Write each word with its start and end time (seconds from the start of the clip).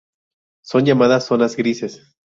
Son 0.63 0.79
las 0.81 0.87
llamadas 0.87 1.25
zonas 1.27 1.55
grises. 1.55 2.01